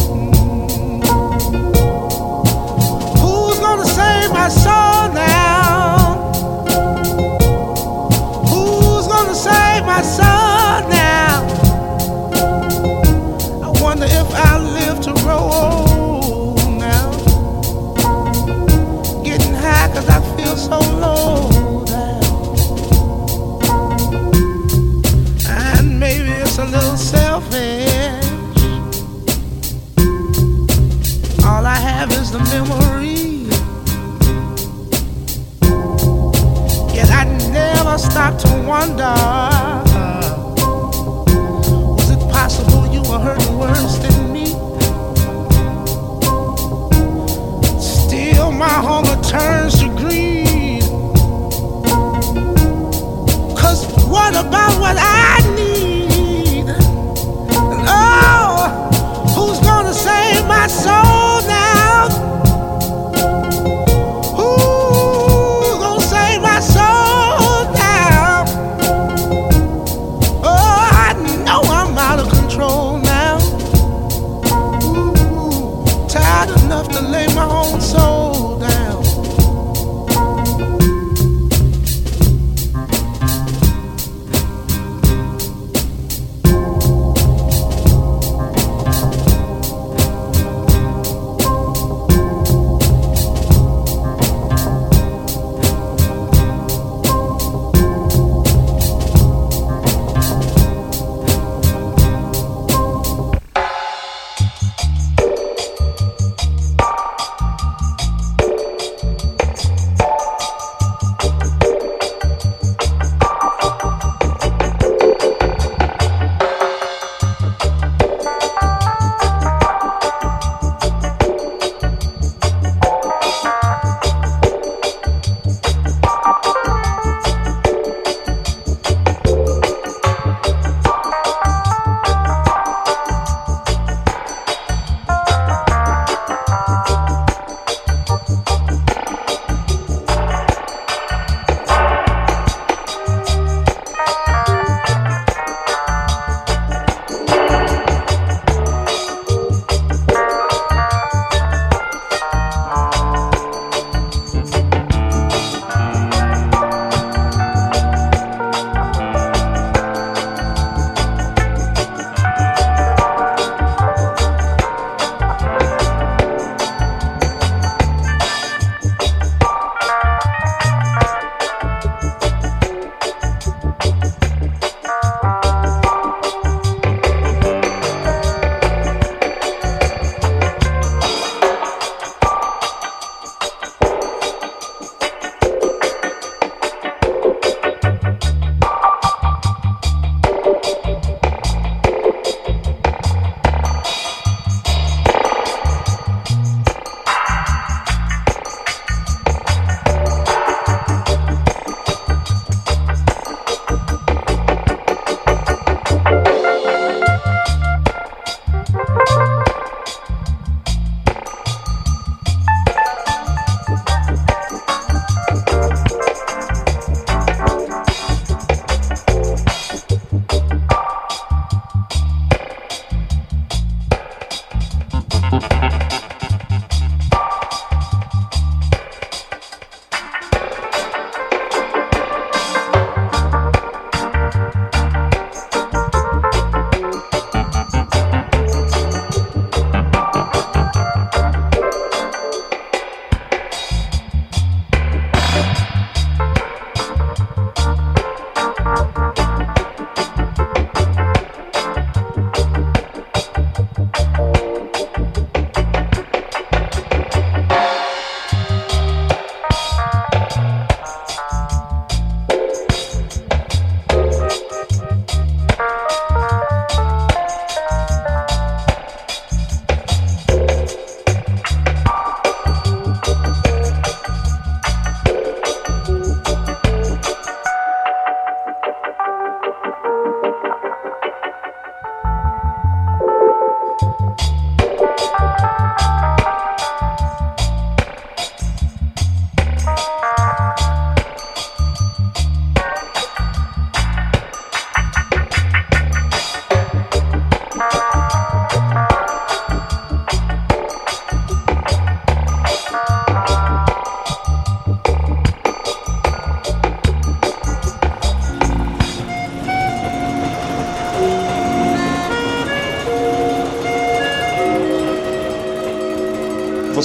[3.22, 5.35] Who's gonna save my soul now?
[38.30, 39.14] Never to wonder
[41.96, 44.46] Was it possible you were hurting worse than me?
[47.80, 50.82] Still, my hunger turns to greed.
[53.56, 55.25] Cause what about what I
[76.96, 78.15] to lay my own soul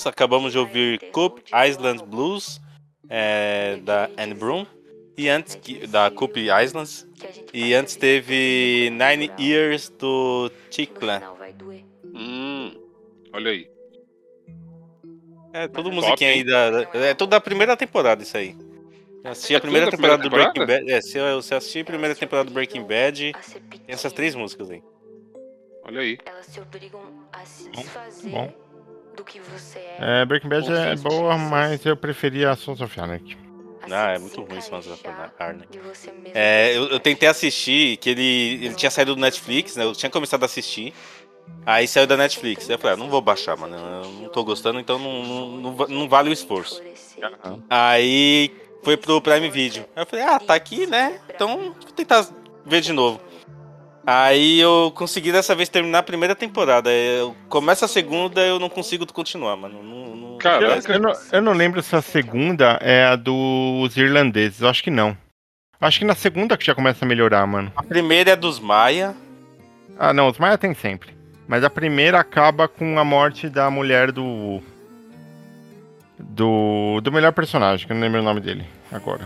[0.00, 2.60] Voltamos, acabamos de ouvir Coop Island Blues
[3.08, 4.66] é, da Anne Broom
[5.16, 7.06] e antes que- da Coop Islands
[7.52, 11.22] e antes teve Nine Years do Chicla.
[12.14, 12.72] Hum,
[13.32, 13.68] olha aí.
[15.52, 18.56] É tudo musiquinha aí da, é tudo da primeira temporada isso aí.
[19.22, 20.80] Eu assisti a É primeira da primeira temporada do Breaking temporada?
[20.84, 20.92] Bad.
[20.92, 23.32] É, se eu, se eu a primeira temporada do Breaking Bad,
[23.70, 24.82] tem essas três músicas aí.
[25.84, 26.18] Olha aí.
[26.24, 28.52] Elas se obrigam a se desfazer Bom.
[29.20, 30.22] Do que você é.
[30.22, 33.36] É, Breaking Bad é boa, mas eu preferia a Sons of Anarchy.
[33.90, 35.64] Ah, é muito ruim esse Monstros da Carne.
[36.34, 39.84] É, eu, eu tentei assistir, que ele, ele tinha saído do Netflix, né?
[39.84, 40.92] Eu tinha começado a assistir.
[41.66, 42.68] Aí saiu da Netflix.
[42.68, 43.76] Aí eu falei, ah, não vou baixar, mano.
[43.76, 46.80] Eu não tô gostando, então não, não, não, não vale o esforço.
[47.68, 49.84] Aí foi pro Prime Video.
[49.96, 51.18] Aí eu falei, ah, tá aqui, né?
[51.34, 52.26] Então vou tentar
[52.64, 53.20] ver de novo.
[54.12, 56.90] Aí eu consegui dessa vez terminar a primeira temporada.
[56.90, 59.80] Eu começo a segunda, eu não consigo continuar, mano.
[59.84, 60.38] Não, não...
[60.60, 64.62] eu, eu não, eu não lembro se a segunda é a dos irlandeses.
[64.62, 65.16] Eu acho que não.
[65.80, 67.72] Acho que na segunda que já começa a melhorar, mano.
[67.76, 69.14] A primeira é dos Maia.
[69.96, 71.10] Ah, não, os Maia tem sempre.
[71.46, 74.60] Mas a primeira acaba com a morte da mulher do.
[76.18, 77.00] Do.
[77.00, 79.22] Do melhor personagem, que eu não lembro o nome dele agora.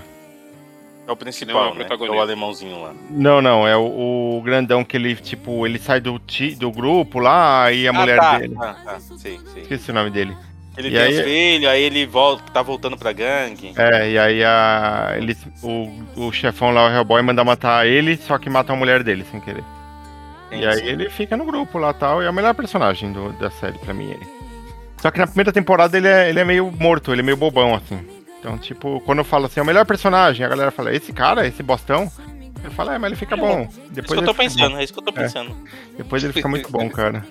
[1.06, 1.86] É o principal, Não, é o né?
[1.90, 2.94] É o alemãozinho lá.
[3.10, 7.18] Não, não, é o, o grandão que ele, tipo, ele sai do, ti, do grupo
[7.18, 8.54] lá e a mulher tá, dele.
[8.58, 9.62] Ah, tá, sei, sei.
[9.62, 10.34] Esqueci o nome dele.
[10.76, 13.72] Ele E tem aí- os filhos, aí ele volta, tá voltando pra gangue.
[13.76, 18.38] É, e aí a, eles, o, o chefão lá, o Hellboy, manda matar ele, só
[18.38, 19.62] que mata a mulher dele sem querer.
[20.50, 23.50] E aí ele fica no grupo lá tal, e é o melhor personagem do- da
[23.50, 24.26] série pra mim, ele.
[25.02, 27.74] Só que na primeira temporada ele é, ele é meio morto, ele é meio bobão,
[27.74, 28.00] assim.
[28.44, 31.46] Então, tipo, quando eu falo assim, é o melhor personagem, a galera fala, esse cara,
[31.46, 32.12] esse bostão?
[32.62, 33.60] Eu falo, é, mas ele fica bom.
[33.60, 34.78] É isso Depois que eu ele tô fica pensando, bom.
[34.78, 35.14] é isso que eu tô É.
[35.22, 35.56] pensando.
[35.96, 37.24] Depois ele fica muito bom, cara.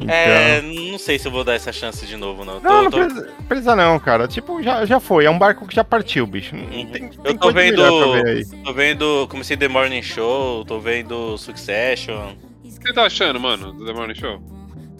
[0.00, 0.08] Então...
[0.14, 2.58] É, não sei se eu vou dar essa chance de novo, não.
[2.58, 4.26] Tô- Não, não tô- precisa, precisa não, cara.
[4.26, 5.26] Tipo, já, já foi.
[5.26, 6.56] É um barco que já partiu, bicho.
[6.56, 7.82] Não tem, tem Eu tô coisa vendo.
[7.82, 8.44] melhor pra ver aí.
[8.64, 9.28] Tô vendo.
[9.30, 12.32] Comecei The Morning Show, tô vendo Succession.
[12.64, 14.42] O que você tá achando, mano, do The Morning Show?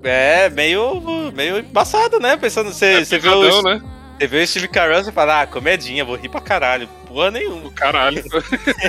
[0.05, 1.33] É, meio.
[1.35, 2.37] meio embaçado, né?
[2.37, 3.41] Pensando, você você vê o.
[3.41, 3.83] pesadão, né?
[4.19, 6.89] Você vê o Steve Carell e fala, ah, comedinha, vou rir pra caralho.
[7.07, 7.71] Porra nenhuma.
[7.73, 8.23] Caralho.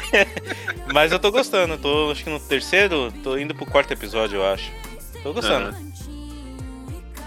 [0.93, 4.45] Mas eu tô gostando, tô acho que no terceiro, tô indo pro quarto episódio, eu
[4.45, 4.71] acho.
[5.23, 5.75] Tô gostando.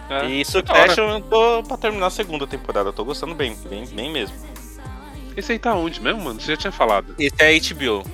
[0.09, 3.55] É, E da Succession eu tô pra terminar a segunda temporada, eu tô gostando bem,
[3.69, 4.37] bem, bem mesmo.
[5.37, 6.41] Esse aí tá onde mesmo, mano?
[6.41, 7.15] Você já tinha falado.
[7.19, 8.05] Esse é HBO.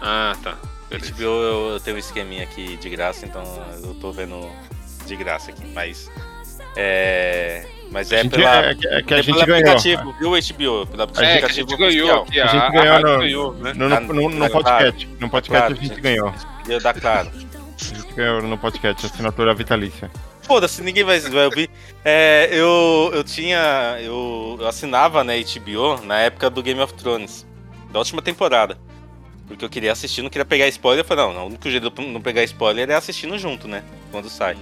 [0.00, 0.56] Ah, tá.
[0.90, 3.42] HBO eu, eu tenho um esqueminha aqui de graça, então
[3.82, 4.50] eu tô vendo
[5.06, 6.10] de graça aqui, mas.
[6.74, 7.64] É.
[7.90, 9.70] Mas A é gente- pela, é que- é que a é gente pelo ganhou.
[9.72, 10.86] aplicativo, viu, HBO?
[10.86, 13.72] Pelo É, que a aplicativo gente ganhou A gente ganhou a no, rádio ganhou, né?
[13.74, 15.06] no, no, no, no podcast.
[15.18, 16.00] No podcast Claro, a gente gente.
[16.00, 16.34] ganhou.
[16.68, 17.30] Eu dar claro.
[17.34, 20.10] A gente ganhou no podcast, assinatura vitalícia.
[20.42, 21.70] Foda-se, ninguém vai, vai ouvir.
[22.04, 23.96] É, eu, eu tinha.
[24.00, 27.46] Eu, eu assinava na HBO na época do Game of Thrones,
[27.90, 28.76] da última temporada.
[29.48, 31.02] Porque eu queria assistir, não queria pegar spoiler.
[31.04, 33.66] Eu falei, não, não, o único jeito de eu não pegar spoiler é assistindo junto,
[33.66, 33.82] né?
[34.12, 34.56] Quando sai.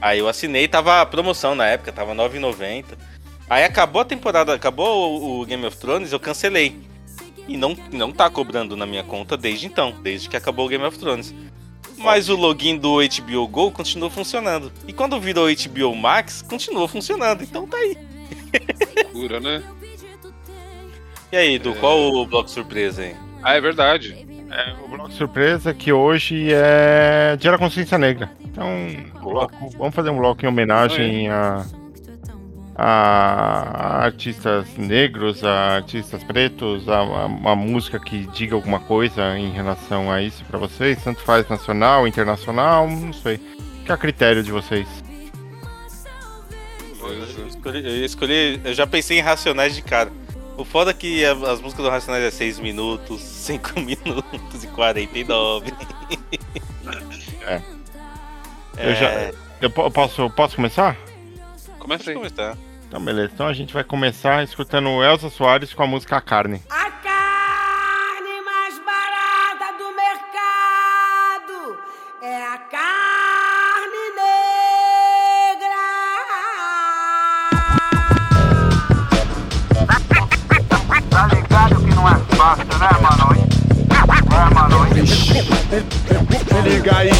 [0.00, 2.84] Aí eu assinei, tava promoção na época, tava R$ 9,90.
[3.48, 6.76] Aí acabou a temporada, acabou o, o Game of Thrones, eu cancelei.
[7.46, 10.84] E não, não tá cobrando na minha conta desde então, desde que acabou o Game
[10.84, 11.34] of Thrones.
[11.98, 14.72] Mas o login do HBO Go continuou funcionando.
[14.86, 17.42] E quando virou HBO Max, continuou funcionando.
[17.42, 17.96] Então tá aí.
[19.12, 19.62] Cura, né?
[21.32, 23.14] E aí, Edu, qual o bloco surpresa aí?
[23.42, 24.26] Ah, é verdade.
[24.50, 28.30] É, o bloco surpresa que hoje é Dia da Consciência Negra.
[28.52, 28.68] Então,
[29.78, 31.64] vamos fazer um bloco em homenagem a,
[32.76, 39.50] a artistas negros, a artistas pretos, a, a uma música que diga alguma coisa em
[39.50, 41.02] relação a isso pra vocês.
[41.02, 43.38] Tanto faz nacional, internacional, não sei.
[43.84, 44.86] Que é a critério de vocês.
[47.02, 50.10] Eu escolhi, eu escolhi- eu já pensei em Racionais de cara.
[50.56, 55.72] O foda é que as músicas do Racionais é 6 minutos, 5 minutos e 49.
[57.46, 57.60] É.
[58.82, 59.32] Eu já.
[59.60, 60.96] Eu po- posso, posso começar?
[61.78, 62.16] Começa aí.
[62.16, 62.56] Começar.
[62.88, 63.30] Então, beleza.
[63.34, 66.62] Então a gente vai começar escutando Elza Soares com a música A Carne.
[66.70, 71.78] A carne mais barata do mercado
[72.22, 75.80] é a carne negra.
[81.10, 83.34] Tá ligado que não é fácil, né, mano?
[84.32, 84.78] É, mano.
[86.48, 87.10] Se liga aí.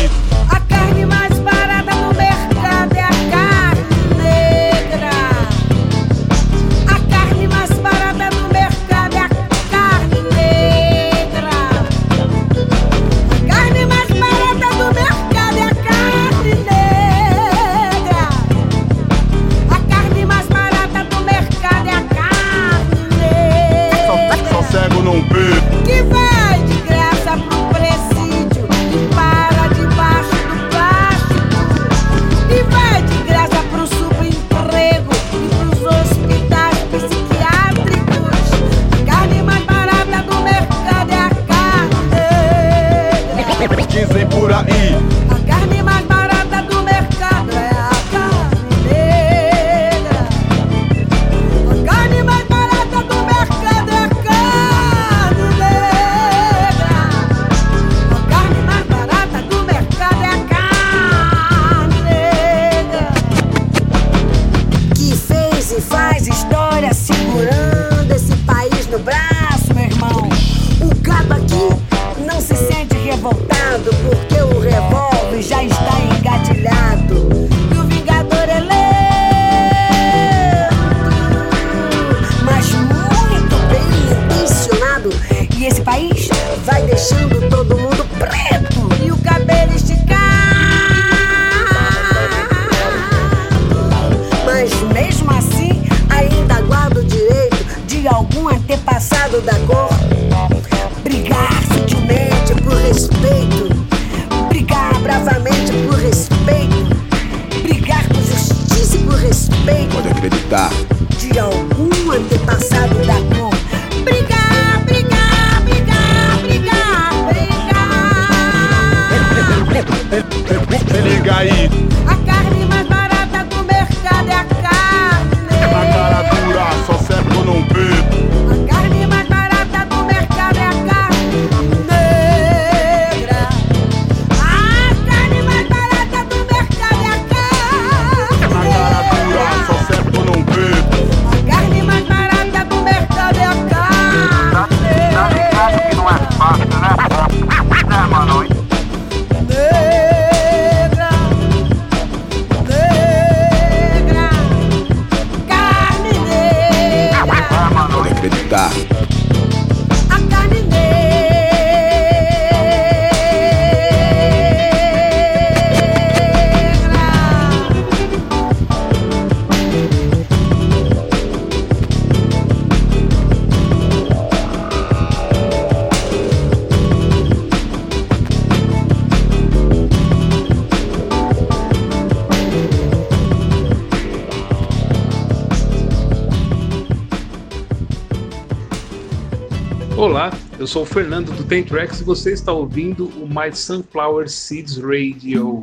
[190.70, 195.60] Sou o Fernando do Tracks e você está ouvindo o My Sunflower Seeds Radio.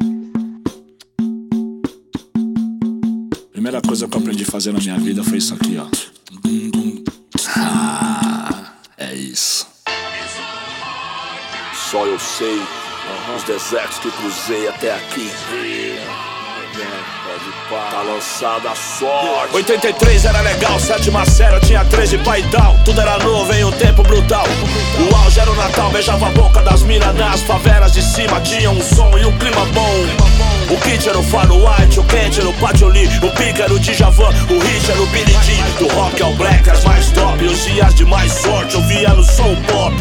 [3.53, 5.87] Primeira coisa que eu aprendi a fazer na minha vida foi isso aqui, ó.
[7.55, 9.65] Ah, é isso.
[11.89, 12.59] Só eu sei
[13.33, 16.26] os desertos que cruzei até aqui.
[17.69, 19.53] Tá lançada a sorte.
[19.53, 22.77] 83 era legal, sétima série, tinha 13 pai tal.
[22.85, 24.45] Tudo era novo em um tempo brutal.
[25.11, 28.39] O auge era o Natal, beijava a boca das minas nas favelas de cima.
[28.39, 30.46] Tinha um som e um clima bom.
[30.69, 33.73] O kit era o Faro White, o quente era o Patio Lee, o pique era
[33.73, 35.33] o Djavan, o hit era o Billy.
[35.79, 39.23] Do rock ao black, as mais top, os dias de mais sorte, eu via no
[39.23, 39.95] som pop.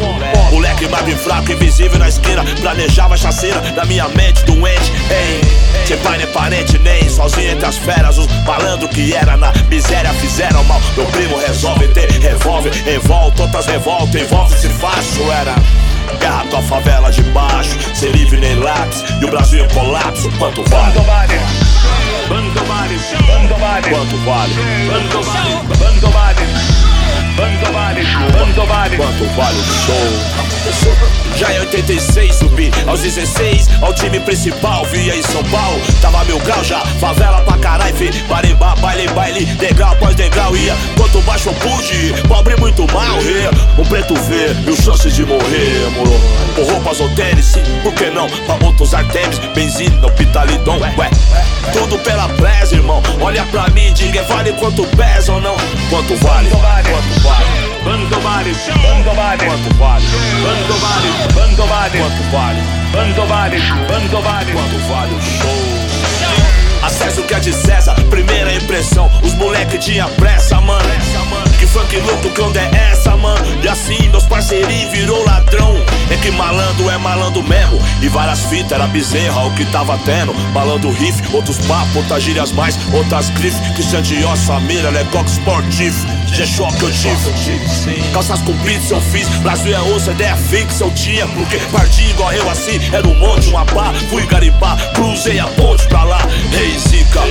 [0.51, 4.91] Moleque mais bem fraco, invisível na esquina, planejava chacina da minha mente doente.
[5.09, 5.41] Ei,
[5.85, 10.13] sem pai nem parente, nem sozinho entre as feras, os malandro que era na miséria
[10.15, 10.81] fizeram mal.
[10.97, 15.55] Meu primo resolve ter revólver, envolve outras revoltas, envolve-se fácil, era.
[16.49, 20.29] Com a favela de baixo, sem livre nem lápis, e o Brasil em colapso.
[20.39, 20.93] Quanto vale?
[20.93, 21.39] Quanto vale?
[22.27, 22.99] Quanto vale?
[23.27, 23.89] Quanto vale?
[23.89, 24.53] Quanto vale?
[24.87, 25.57] Quanto vale?
[25.77, 26.41] Quanto vale?
[27.35, 28.01] Quanto vale?
[28.31, 28.97] Quanto vale?
[28.97, 31.26] Quanto vale o show?
[31.37, 35.79] Já em 86 subi aos 16 ao time principal, via em São Paulo.
[36.01, 38.11] Tava mil grau já, favela pra caralho, fi.
[38.27, 40.75] Barimbá, baile, baile, degrau após degrau ia.
[40.97, 43.51] Quanto baixo eu pude pobre muito mal, ria.
[43.77, 46.19] Um preto vê, mil chances de morrer, moro.
[46.55, 48.27] Com roupas ou tênis, por que não?
[48.27, 51.09] Pra outros artemis, benzina, pitalidon, ué.
[51.71, 53.01] Tudo pela presa, irmão.
[53.21, 55.55] Olha pra mim, diga, vale quanto pesa ou não?
[55.89, 56.49] Quanto vale?
[56.49, 57.45] Quanto vale?
[57.83, 58.53] Quanto vale?
[59.45, 60.05] Quanto vale?
[60.41, 61.26] Quanto vale?
[61.33, 61.97] Quanto vale?
[61.99, 62.61] Quanto vale?
[62.91, 63.57] Quanto vale?
[63.87, 64.51] Quanto vale?
[64.51, 65.13] Quanto vale?
[65.13, 65.87] O show?
[66.83, 69.11] Acesso que é de César, primeira impressão.
[69.21, 70.87] Os moleque tinha pressa, mano.
[71.59, 73.45] Que funk louco, que onda é essa, mano?
[73.63, 75.75] E assim, meus parceirinhos virou ladrão.
[76.11, 77.79] É que malandro é malandro mesmo.
[78.01, 80.33] E várias fitas, era bezerra o que tava tendo.
[80.53, 83.59] Malandro riff, outros papos, outras gírias mais, outras grifes.
[83.73, 85.93] Christian Dior, Samira, Lecoq Sportif.
[86.33, 88.11] G-Shock eu tive.
[88.13, 89.27] Calças compridas eu fiz.
[89.39, 91.27] Brasil é osso, ideia fixa eu tinha.
[91.27, 93.93] Porque parti igual eu assim, era um monte, uma pá.
[94.09, 96.19] Fui garimpar, cruzei a ponte pra lá.
[96.51, 97.21] Rei Zica.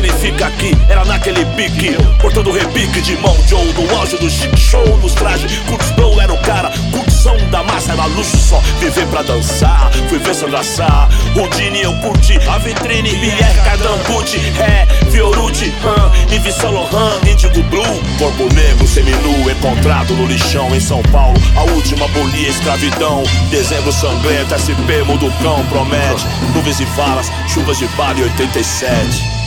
[0.00, 1.94] Significa que era naquele pique.
[2.22, 5.58] Portando repique de mão Joe no auge do chic show nos trajes.
[5.68, 8.58] Curtis Blow era o cara, curtição da massa era luxo só.
[8.80, 11.06] Viver pra dançar, fui ver Sandra Sá.
[11.36, 17.62] Houdini eu curti, a vitrine, Pierre Cardin, Gucci, é, Fiorucci, Han, Yves Saint Laurent, Indigo
[17.64, 18.02] Blue.
[18.18, 21.38] Corpo negro, seminu, encontrado no lixão em São Paulo.
[21.56, 23.22] A última bolia, escravidão.
[23.50, 26.24] Dezembro sangrento, SP muda o cão, promete.
[26.54, 29.39] Nuvens e falas, chuvas de bala em 87.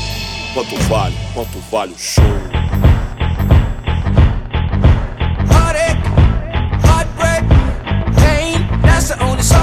[0.53, 2.23] Quanto vale, quanto vale o show?
[5.49, 5.97] Heartache,
[6.83, 7.43] heartbreak,
[8.15, 8.67] pain.
[8.83, 9.62] That's the only song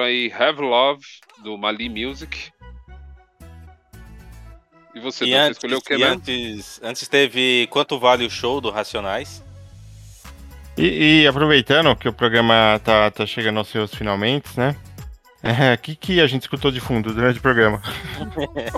[0.00, 1.04] escutaram aí Have Love,
[1.42, 2.50] do Mali Music.
[4.94, 8.30] E você, E você antes, escolheu o que e antes, antes teve Quanto Vale o
[8.30, 9.42] Show do Racionais.
[10.76, 14.76] E, e aproveitando que o programa tá, tá chegando aos seus finalmente, né?
[15.74, 17.80] O que, que a gente escutou de fundo durante o programa?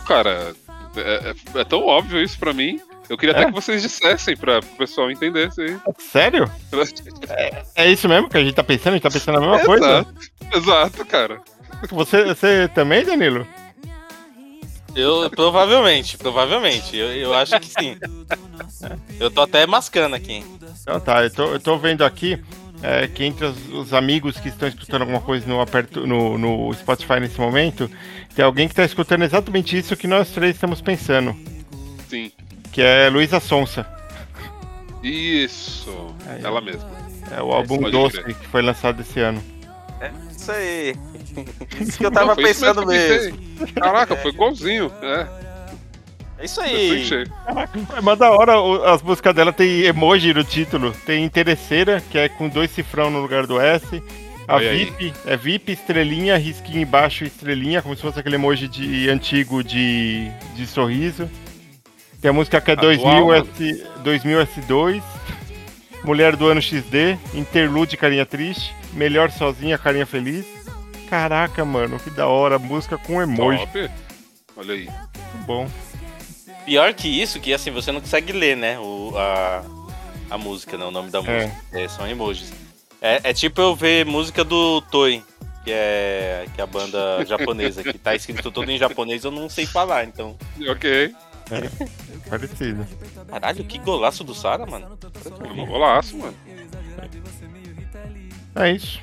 [0.07, 0.55] Cara,
[0.97, 2.81] é, é- é tão óbvio isso pra mim.
[3.09, 3.47] Eu queria até É?
[3.47, 5.77] que vocês dissessem pra o pessoal entender isso aí.
[5.99, 6.51] Sério?
[7.75, 8.93] É isso mesmo que a gente tá pensando?
[8.95, 9.87] A gente tá pensando a mesma coisa?
[9.87, 10.15] Exato,
[10.55, 11.41] exato, cara.
[11.91, 13.47] Você, você também, Danilo?
[14.95, 16.97] Eu, provavelmente, provavelmente.
[16.97, 17.97] Eu, eu acho que sim.
[19.19, 20.45] Eu tô até mascando aqui.
[20.83, 22.43] Então tá, eu tô, eu tô vendo aqui
[22.83, 26.75] é, que entre os, os amigos que estão escutando alguma coisa no, aperto, no, no
[26.75, 27.91] Spotify nesse momento,
[28.35, 31.35] tem alguém que tá escutando exatamente isso que nós três estamos pensando,
[32.09, 32.31] Sim.
[32.73, 33.87] Que é Luísa Sonsa.
[35.03, 36.14] Isso.
[36.43, 36.91] Ela mesma.
[37.31, 38.35] É o álbum Doce crer.
[38.37, 39.43] que foi lançado esse ano.
[40.01, 40.95] É isso aí.
[41.81, 43.37] Isso que eu tava Não, pensando mesmo.
[43.57, 43.73] pensei.
[43.75, 44.93] Caraca, foi igualzinho.
[45.03, 45.27] É.
[46.39, 47.03] É isso aí.
[47.03, 47.23] achei.
[47.97, 48.55] É, mas da hora,
[48.93, 50.93] as músicas dela tem emoji no título.
[51.07, 54.03] Tem Interesseira, que é com dois cifrão no lugar do S.
[54.49, 54.87] A Olha aí.
[54.87, 60.29] VIP é VIP, estrelinha, risquinho embaixo, estrelinha, como se fosse aquele emoji de antigo de,
[60.57, 61.31] de sorriso.
[62.23, 63.49] Tem a música que é Atual, 2000, mano.
[63.59, 65.03] S, 2000 S2.
[66.05, 70.47] Mulher do ano XD, Interlude Carinha Triste, Melhor Sozinha Carinha Feliz.
[71.11, 73.59] Caraca, mano, que da hora, música com emoji.
[73.59, 73.91] Top.
[74.57, 74.85] Olha aí.
[74.85, 75.68] Muito bom.
[76.64, 78.79] Pior que isso, que assim, você não consegue ler, né?
[78.79, 79.64] O, a,
[80.31, 80.85] a música, né?
[80.85, 81.53] O nome da música.
[81.73, 82.53] É, são emojis.
[83.01, 85.25] É, é tipo eu ver música do Toei,
[85.64, 89.49] que é, que é a banda japonesa, que tá escrito tudo em japonês, eu não
[89.49, 90.37] sei falar, então.
[90.68, 91.12] Ok.
[92.33, 92.87] Parecido.
[93.28, 94.99] Caralho, que golaço do Sara, mano.
[95.55, 96.35] Um golaço, mano.
[98.55, 99.03] É isso.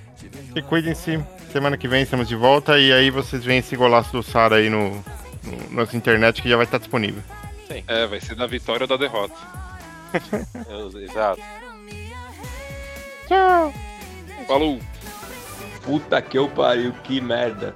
[0.52, 1.24] Se cuidem-se.
[1.52, 4.68] Semana que vem estamos de volta e aí vocês veem esse golaço do Sara aí
[4.68, 4.90] no,
[5.44, 7.22] no, nas internet que já vai estar disponível.
[7.88, 9.36] É, vai ser da vitória ou da derrota.
[11.00, 11.42] Exato.
[13.28, 13.72] Tchau.
[14.48, 14.80] Falou.
[15.84, 17.76] Puta que eu pariu, que merda.